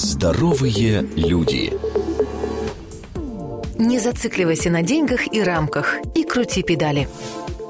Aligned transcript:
Здоровые 0.00 1.08
люди. 1.16 1.72
Не 3.78 3.98
зацикливайся 3.98 4.70
на 4.70 4.82
деньгах 4.82 5.26
и 5.34 5.42
рамках 5.42 5.96
и 6.14 6.22
крути 6.22 6.62
педали. 6.62 7.08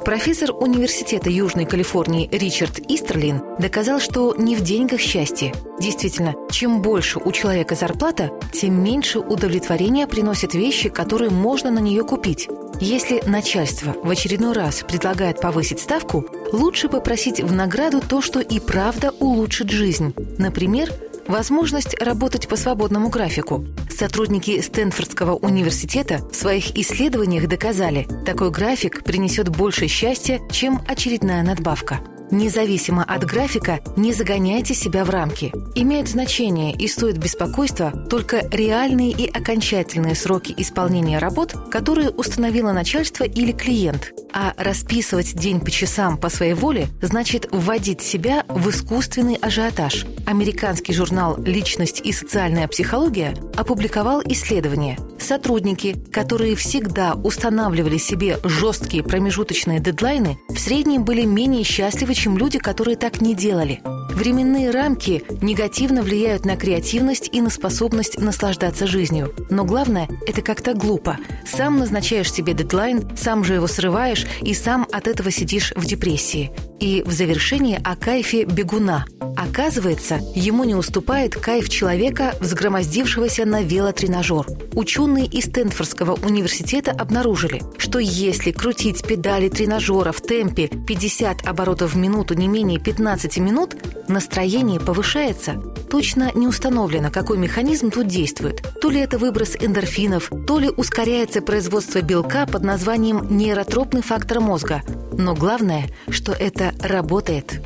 Профессор 0.04 0.50
Университета 0.52 1.30
Южной 1.30 1.64
Калифорнии 1.64 2.28
Ричард 2.30 2.80
Истерлин 2.80 3.40
доказал, 3.58 3.98
что 3.98 4.34
не 4.36 4.56
в 4.56 4.60
деньгах 4.60 5.00
счастье. 5.00 5.54
Действительно, 5.80 6.34
чем 6.50 6.82
больше 6.82 7.18
у 7.18 7.32
человека 7.32 7.74
зарплата, 7.74 8.30
тем 8.52 8.84
меньше 8.84 9.20
удовлетворения 9.20 10.06
приносят 10.06 10.52
вещи, 10.52 10.90
которые 10.90 11.30
можно 11.30 11.70
на 11.70 11.78
нее 11.78 12.04
купить. 12.04 12.46
Если 12.78 13.22
начальство 13.26 13.94
в 14.04 14.10
очередной 14.10 14.52
раз 14.52 14.84
предлагает 14.86 15.40
повысить 15.40 15.80
ставку, 15.80 16.26
лучше 16.52 16.90
попросить 16.90 17.40
в 17.40 17.52
награду 17.52 18.02
то, 18.06 18.20
что 18.20 18.40
и 18.40 18.60
правда 18.60 19.12
улучшит 19.18 19.70
жизнь. 19.70 20.14
Например, 20.36 20.92
возможность 21.28 22.00
работать 22.02 22.48
по 22.48 22.56
свободному 22.56 23.08
графику. 23.10 23.64
Сотрудники 23.88 24.60
Стэнфордского 24.60 25.34
университета 25.34 26.18
в 26.32 26.34
своих 26.34 26.76
исследованиях 26.76 27.46
доказали, 27.46 28.08
такой 28.26 28.50
график 28.50 29.04
принесет 29.04 29.48
больше 29.48 29.86
счастья, 29.86 30.40
чем 30.50 30.80
очередная 30.88 31.42
надбавка. 31.42 32.00
Независимо 32.30 33.04
от 33.04 33.24
графика, 33.24 33.80
не 33.96 34.12
загоняйте 34.12 34.74
себя 34.74 35.04
в 35.04 35.10
рамки. 35.10 35.52
Имеют 35.74 36.08
значение 36.08 36.74
и 36.74 36.86
стоит 36.86 37.18
беспокойства 37.18 37.90
только 37.90 38.46
реальные 38.50 39.12
и 39.12 39.28
окончательные 39.30 40.14
сроки 40.14 40.54
исполнения 40.56 41.18
работ, 41.18 41.54
которые 41.70 42.10
установило 42.10 42.72
начальство 42.72 43.24
или 43.24 43.52
клиент. 43.52 44.12
А 44.32 44.52
расписывать 44.58 45.34
день 45.34 45.60
по 45.60 45.70
часам 45.70 46.18
по 46.18 46.28
своей 46.28 46.54
воле 46.54 46.88
значит 47.00 47.48
вводить 47.50 48.02
себя 48.02 48.44
в 48.48 48.68
искусственный 48.68 49.36
ажиотаж. 49.36 50.04
Американский 50.26 50.92
журнал 50.92 51.38
«Личность 51.38 52.02
и 52.04 52.12
социальная 52.12 52.68
психология» 52.68 53.34
опубликовал 53.56 54.22
исследование. 54.24 54.98
Сотрудники, 55.28 55.94
которые 56.10 56.56
всегда 56.56 57.12
устанавливали 57.12 57.98
себе 57.98 58.38
жесткие 58.44 59.02
промежуточные 59.02 59.78
дедлайны, 59.78 60.38
в 60.48 60.58
среднем 60.58 61.04
были 61.04 61.26
менее 61.26 61.64
счастливы, 61.64 62.14
чем 62.14 62.38
люди, 62.38 62.58
которые 62.58 62.96
так 62.96 63.20
не 63.20 63.34
делали. 63.34 63.82
Временные 64.14 64.70
рамки 64.70 65.22
негативно 65.42 66.00
влияют 66.00 66.46
на 66.46 66.56
креативность 66.56 67.28
и 67.30 67.42
на 67.42 67.50
способность 67.50 68.18
наслаждаться 68.18 68.86
жизнью. 68.86 69.34
Но 69.50 69.66
главное– 69.66 70.08
это 70.26 70.40
как-то 70.40 70.72
глупо. 70.72 71.18
Сам 71.46 71.78
назначаешь 71.78 72.32
себе 72.32 72.54
дедлайн, 72.54 73.14
сам 73.14 73.44
же 73.44 73.52
его 73.52 73.66
срываешь 73.66 74.26
и 74.40 74.54
сам 74.54 74.86
от 74.90 75.06
этого 75.08 75.30
сидишь 75.30 75.74
в 75.76 75.84
депрессии. 75.84 76.50
И 76.80 77.02
в 77.04 77.12
завершении 77.12 77.78
о 77.84 77.96
кайфе 77.96 78.44
бегуна. 78.44 79.04
Оказывается, 79.38 80.18
ему 80.34 80.64
не 80.64 80.74
уступает 80.74 81.36
кайф 81.36 81.68
человека, 81.68 82.34
взгромоздившегося 82.40 83.44
на 83.44 83.62
велотренажер. 83.62 84.46
Ученые 84.74 85.26
из 85.26 85.44
Стэнфордского 85.44 86.18
университета 86.24 86.90
обнаружили, 86.90 87.62
что 87.76 88.00
если 88.00 88.50
крутить 88.50 89.06
педали 89.06 89.48
тренажера 89.48 90.10
в 90.10 90.20
темпе 90.20 90.66
50 90.66 91.46
оборотов 91.46 91.94
в 91.94 91.96
минуту 91.96 92.34
не 92.34 92.48
менее 92.48 92.80
15 92.80 93.38
минут, 93.38 93.76
настроение 94.08 94.80
повышается. 94.80 95.62
Точно 95.88 96.32
не 96.34 96.48
установлено, 96.48 97.12
какой 97.12 97.38
механизм 97.38 97.92
тут 97.92 98.08
действует. 98.08 98.66
То 98.80 98.90
ли 98.90 98.98
это 98.98 99.18
выброс 99.18 99.54
эндорфинов, 99.60 100.32
то 100.48 100.58
ли 100.58 100.68
ускоряется 100.68 101.42
производство 101.42 102.00
белка 102.00 102.44
под 102.44 102.64
названием 102.64 103.24
нейротропный 103.30 104.02
фактор 104.02 104.40
мозга. 104.40 104.82
Но 105.12 105.36
главное, 105.36 105.86
что 106.08 106.32
это 106.32 106.72
работает. 106.82 107.60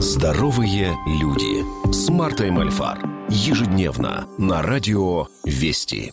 Здоровые 0.00 0.96
люди 1.06 1.64
с 1.92 2.08
Мартой 2.08 2.52
Мальфар. 2.52 3.00
Ежедневно 3.28 4.28
на 4.38 4.62
радио 4.62 5.26
«Вести». 5.44 6.12